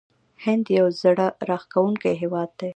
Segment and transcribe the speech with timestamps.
[0.43, 2.69] هند یو زړه راښکونکی هیواد دی.